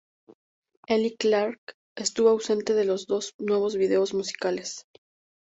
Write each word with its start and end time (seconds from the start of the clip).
Eli 0.89 1.11
Clark 1.15 1.61
estuvo 1.95 2.29
ausente 2.29 2.73
de 2.73 2.85
los 2.85 3.05
dos 3.05 3.35
nuevos 3.37 3.75
videos 3.75 4.15
musicales. 4.15 4.87